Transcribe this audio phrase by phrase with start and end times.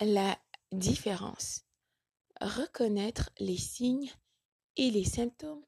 [0.00, 0.38] la
[0.72, 1.64] différence.
[2.40, 4.12] Reconnaître les signes
[4.76, 5.64] et les symptômes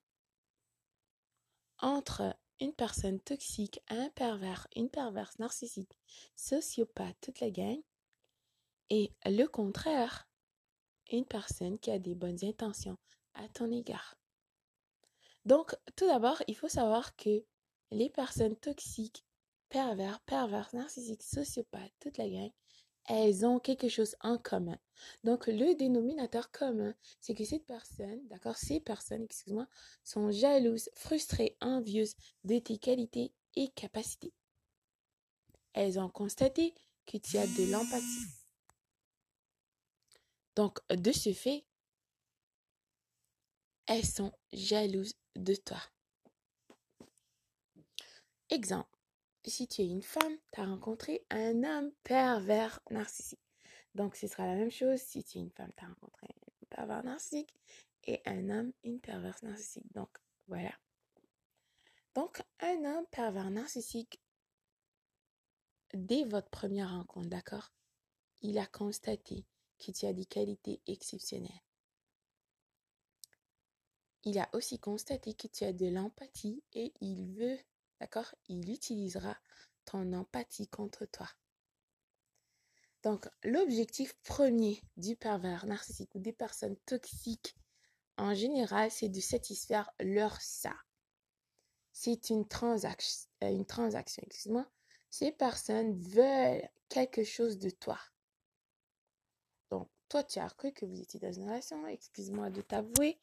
[1.78, 5.98] entre une personne toxique, un pervers, une perverse narcissique,
[6.36, 7.80] sociopathe, toute la gang,
[8.90, 10.28] et le contraire,
[11.10, 12.98] une personne qui a des bonnes intentions
[13.34, 14.16] à ton égard.
[15.44, 17.44] Donc, tout d'abord, il faut savoir que
[17.90, 19.24] les personnes toxiques,
[19.68, 22.50] pervers, perverses, narcissiques, sociopathes, toute la gang,
[23.10, 24.78] elles ont quelque chose en commun.
[25.24, 29.66] Donc, le dénominateur commun, c'est que cette personne, d'accord, ces personnes, excuse-moi,
[30.04, 34.32] sont jalouses, frustrées, envieuses de tes qualités et capacités.
[35.72, 36.72] Elles ont constaté
[37.04, 38.28] que tu as de l'empathie.
[40.54, 41.64] Donc, de ce fait,
[43.86, 45.82] elles sont jalouses de toi.
[48.50, 48.99] Exemple,
[49.48, 53.40] si tu es une femme, tu as rencontré un homme pervers narcissique.
[53.94, 56.66] Donc, ce sera la même chose si tu es une femme, tu as rencontré un
[56.68, 57.54] pervers narcissique
[58.04, 59.90] et un homme, une perverse narcissique.
[59.92, 60.10] Donc,
[60.46, 60.72] voilà.
[62.14, 64.20] Donc, un homme pervers narcissique,
[65.94, 67.72] dès votre première rencontre, d'accord,
[68.42, 69.46] il a constaté
[69.78, 71.62] que tu as des qualités exceptionnelles.
[74.24, 77.58] Il a aussi constaté que tu as de l'empathie et il veut
[78.00, 78.34] D'accord?
[78.48, 79.36] Il utilisera
[79.84, 81.28] ton empathie contre toi.
[83.02, 87.56] Donc, l'objectif premier du pervers narcissique ou des personnes toxiques
[88.20, 90.74] en général, c'est de satisfaire leur ça.
[91.92, 94.66] C'est une, transaction, euh, une transaction, excuse-moi.
[95.08, 97.98] Ces personnes veulent quelque chose de toi.
[100.10, 103.20] Toi, tu as cru que vous étiez dans une relation, excuse-moi de t'avouer,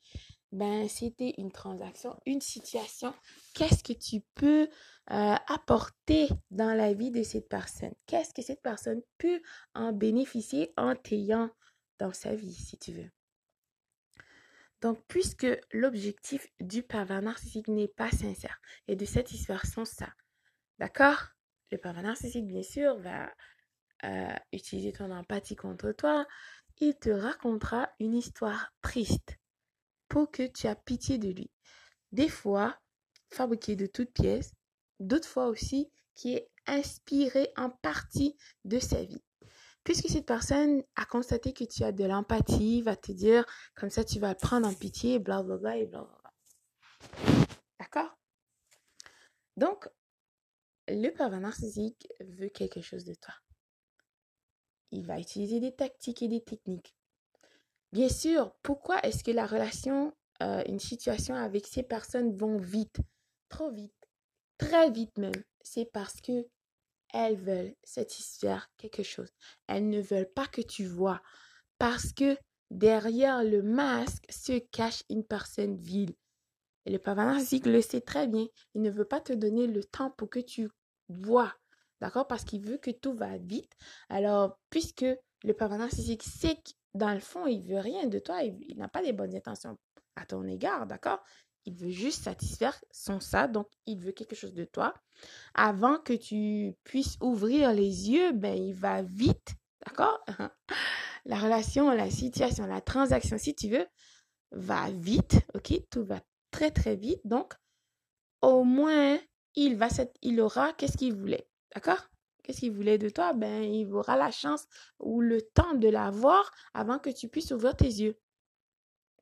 [0.53, 3.13] ben, c'était une transaction, une situation.
[3.53, 4.69] Qu'est-ce que tu peux
[5.11, 7.93] euh, apporter dans la vie de cette personne?
[8.05, 9.41] Qu'est-ce que cette personne peut
[9.75, 11.49] en bénéficier en t'ayant
[11.99, 13.11] dans sa vie, si tu veux?
[14.79, 20.13] Donc, puisque l'objectif du pervers narcissique n'est pas sincère et de satisfaire son ça,
[20.79, 21.31] d'accord?
[21.69, 23.29] Le pervers narcissique, bien sûr, va
[24.03, 26.27] euh, utiliser ton empathie contre toi.
[26.79, 29.37] Il te racontera une histoire triste
[30.07, 31.49] pour que tu as pitié de lui.
[32.11, 32.77] Des fois,
[33.29, 34.53] fabriqué de toutes pièces,
[34.99, 39.23] d'autres fois aussi qui est inspiré en partie de sa vie.
[39.83, 43.45] Puisque cette personne a constaté que tu as de l'empathie, va te dire,
[43.75, 46.33] comme ça tu vas le prendre en pitié, blablabla et blablabla.
[47.79, 48.17] D'accord?
[49.55, 49.89] Donc,
[50.87, 53.33] le pervers narcissique veut quelque chose de toi.
[54.91, 56.95] Il va utiliser des tactiques et des techniques
[57.93, 62.97] Bien sûr, pourquoi est-ce que la relation, euh, une situation avec ces personnes vont vite,
[63.49, 63.93] trop vite,
[64.57, 65.43] très vite même?
[65.61, 66.47] C'est parce que
[67.13, 69.31] elles veulent satisfaire quelque chose.
[69.67, 71.21] Elles ne veulent pas que tu vois
[71.77, 72.37] parce que
[72.69, 76.13] derrière le masque se cache une personne vile.
[76.85, 78.47] Et le pervers narcissique le sait très bien.
[78.75, 80.69] Il ne veut pas te donner le temps pour que tu
[81.09, 81.53] vois.
[82.01, 82.27] D'accord?
[82.27, 83.71] Parce qu'il veut que tout va vite.
[84.09, 85.05] Alors, puisque
[85.43, 86.61] le pervers narcissique sait
[86.93, 88.41] dans le fond, il veut rien de toi.
[88.43, 89.77] Il, n'a pas des bonnes intentions
[90.15, 91.23] à ton égard, d'accord?
[91.65, 94.93] Il veut juste satisfaire son ça, donc il veut quelque chose de toi.
[95.53, 100.23] Avant que tu puisses ouvrir les yeux, ben il va vite, d'accord?
[101.25, 103.85] la relation, la situation, la transaction, si tu veux,
[104.51, 105.73] va vite, ok?
[105.91, 106.21] Tout va
[106.51, 107.21] très très vite.
[107.25, 107.53] Donc,
[108.41, 109.19] au moins,
[109.55, 109.77] il
[110.21, 111.47] il aura qu'est-ce qu'il voulait,
[111.77, 112.09] d'accord?
[112.41, 113.33] Qu'est-ce qu'il voulait de toi?
[113.33, 114.65] Ben, il aura la chance
[114.99, 118.19] ou le temps de l'avoir avant que tu puisses ouvrir tes yeux.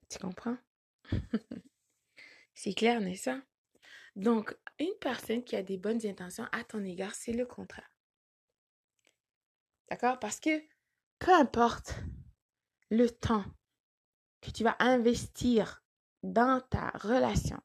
[0.09, 0.57] Tu comprends?
[2.53, 3.41] c'est clair, n'est-ce pas?
[4.15, 7.89] Donc, une personne qui a des bonnes intentions à ton égard, c'est le contraire.
[9.89, 10.17] D'accord?
[10.19, 10.63] Parce que
[11.19, 11.95] peu importe
[12.89, 13.43] le temps
[14.39, 15.83] que tu vas investir
[16.23, 17.59] dans ta relation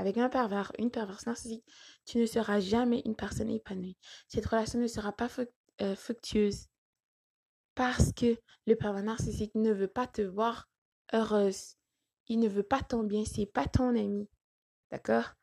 [0.00, 1.64] avec un pervers, une perverse narcissique,
[2.06, 3.98] tu ne seras jamais une personne épanouie.
[4.28, 5.28] Cette relation ne sera pas
[5.82, 6.68] euh, fructueuse
[7.74, 10.68] parce que le pervers narcissique ne veut pas te voir
[11.12, 11.76] heureuse.
[12.28, 14.26] Il ne veut pas ton bien, c'est pas ton ami.
[14.90, 15.34] D'accord?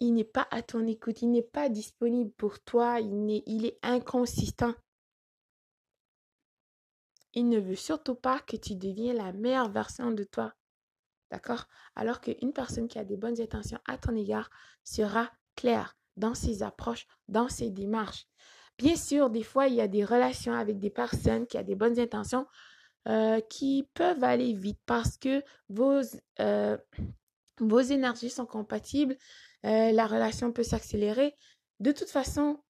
[0.00, 3.66] Il n'est pas à ton écoute, il n'est pas disponible pour toi, il est, il
[3.66, 4.74] est inconsistant.
[7.34, 10.52] Il ne veut surtout pas que tu deviens la meilleure version de toi.
[11.30, 11.66] D'accord?
[11.94, 14.50] Alors qu'une personne qui a des bonnes intentions à ton égard
[14.84, 18.26] sera claire dans ses approches, dans ses démarches.
[18.78, 21.74] Bien sûr, des fois, il y a des relations avec des personnes qui ont des
[21.74, 22.46] bonnes intentions
[23.08, 26.00] euh, qui peuvent aller vite parce que vos,
[26.40, 26.76] euh,
[27.90, 29.16] énergies sont compatibles,
[29.64, 31.34] euh, la relation peut s'accélérer.
[31.78, 32.62] De toute façon,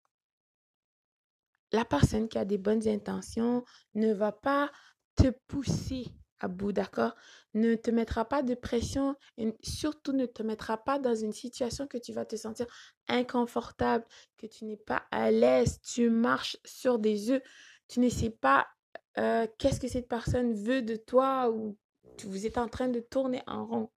[1.72, 3.64] la personne qui a des bonnes intentions
[3.94, 4.70] ne va pas
[5.16, 6.06] te pousser
[6.40, 7.14] à bout, d'accord?
[7.54, 11.86] Ne te mettra pas de pression et surtout ne te mettra pas dans une situation
[11.86, 12.66] que tu vas te sentir
[13.08, 14.04] inconfortable,
[14.36, 17.42] que tu n'es pas à l'aise, tu marches sur des œufs,
[17.88, 18.68] tu ne sais pas
[19.14, 21.76] qu'est-ce que cette personne veut de toi ou
[22.24, 23.90] vous êtes en train de tourner en rond.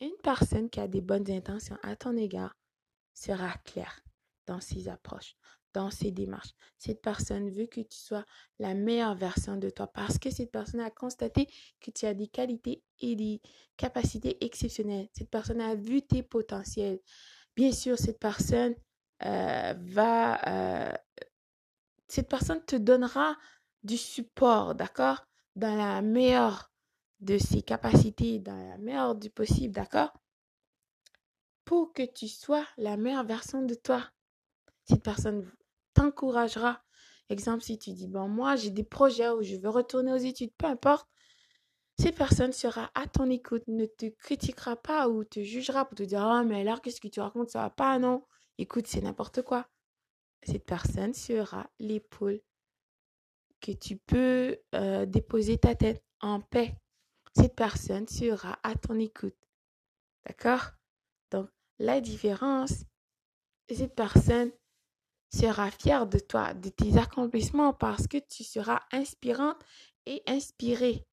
[0.00, 2.56] Une personne qui a des bonnes intentions à ton égard
[3.14, 4.00] sera claire
[4.46, 5.36] dans ses approches,
[5.72, 6.52] dans ses démarches.
[6.78, 8.24] Cette personne veut que tu sois
[8.58, 11.48] la meilleure version de toi parce que cette personne a constaté
[11.80, 13.40] que tu as des qualités et des
[13.76, 15.08] capacités exceptionnelles.
[15.12, 17.00] Cette personne a vu tes potentiels.
[17.56, 18.74] Bien sûr, cette personne
[19.24, 20.40] euh, va...
[20.48, 20.92] Euh,
[22.08, 23.36] cette personne te donnera
[23.82, 25.26] du support, d'accord?
[25.56, 26.70] Dans la meilleure
[27.20, 30.12] de ses capacités, dans la meilleure du possible, d'accord?
[31.64, 34.10] Pour que tu sois la meilleure version de toi.
[34.84, 35.50] Cette personne
[35.94, 36.82] t'encouragera.
[37.28, 40.52] Exemple, si tu dis, bon, moi, j'ai des projets où je veux retourner aux études,
[40.58, 41.08] peu importe,
[41.98, 46.02] cette personne sera à ton écoute, ne te critiquera pas ou te jugera pour te
[46.02, 48.24] dire, oh, mais alors, qu'est-ce que tu racontes, ça va pas, non?
[48.58, 49.68] Écoute, c'est n'importe quoi.
[50.42, 52.40] Cette personne sera l'épaule
[53.60, 56.76] que tu peux euh, déposer ta tête en paix.
[57.36, 59.36] Cette personne sera à ton écoute.
[60.26, 60.72] D'accord?
[61.30, 61.48] Donc,
[61.78, 62.84] la différence,
[63.70, 64.50] cette personne
[65.34, 69.60] sera fière de toi, de tes accomplissements parce que tu seras inspirante
[70.06, 71.06] et inspirée.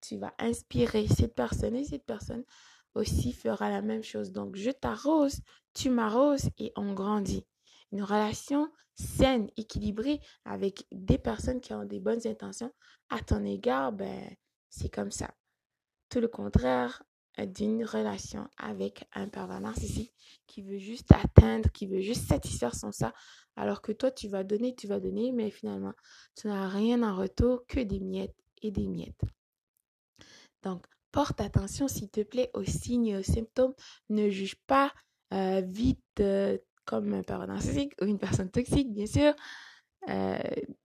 [0.00, 2.44] Tu vas inspirer cette personne et cette personne
[2.94, 4.32] aussi fera la même chose.
[4.32, 5.40] Donc, je t'arrose,
[5.72, 7.44] tu m'arroses et on grandit.
[7.92, 12.72] Une relation saine, équilibrée avec des personnes qui ont des bonnes intentions
[13.08, 14.34] à ton égard, ben,
[14.68, 15.34] c'est comme ça.
[16.08, 17.02] Tout le contraire
[17.38, 20.12] d'une relation avec un pervers narcissique
[20.46, 23.12] qui veut juste atteindre, qui veut juste satisfaire son ça,
[23.56, 25.94] alors que toi, tu vas donner, tu vas donner, mais finalement,
[26.36, 29.20] tu n'as rien en retour que des miettes et des miettes.
[30.62, 33.74] Donc, porte attention, s'il te plaît, aux signes et aux symptômes.
[34.08, 34.92] Ne juge pas
[35.32, 39.34] euh, vite euh, comme un pervers narcissique ou une personne toxique, bien sûr.
[40.08, 40.38] Euh,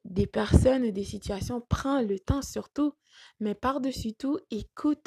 [0.06, 2.94] des personnes, des situations, prends le temps surtout,
[3.40, 5.06] mais par-dessus tout, écoute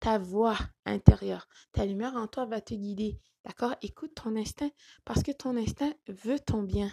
[0.00, 1.48] ta voix intérieure.
[1.72, 3.20] Ta lumière en toi va te guider.
[3.44, 3.74] D'accord?
[3.82, 4.70] Écoute ton instinct
[5.04, 6.90] parce que ton instinct veut ton bien.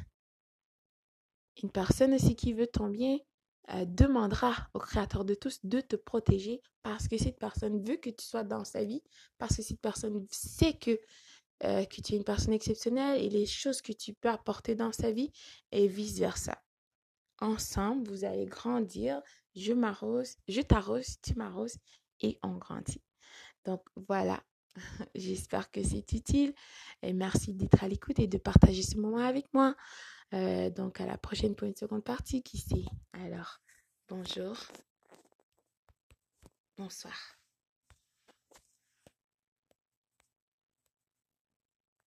[1.63, 3.17] Une personne aussi qui veut ton bien
[3.73, 8.09] euh, demandera au Créateur de tous de te protéger parce que cette personne veut que
[8.09, 9.01] tu sois dans sa vie,
[9.37, 10.99] parce que cette personne sait que,
[11.63, 14.91] euh, que tu es une personne exceptionnelle et les choses que tu peux apporter dans
[14.91, 15.31] sa vie
[15.71, 16.61] et vice-versa.
[17.39, 19.21] Ensemble, vous allez grandir.
[19.55, 21.77] Je m'arrose, je t'arrose, tu m'arroses
[22.21, 23.01] et on grandit.
[23.65, 24.43] Donc voilà,
[25.15, 26.53] j'espère que c'est utile
[27.01, 29.75] et merci d'être à l'écoute et de partager ce moment avec moi.
[30.33, 33.59] Euh, donc à la prochaine pour une seconde partie, qui sait Alors,
[34.07, 34.57] bonjour,
[36.77, 37.15] bonsoir.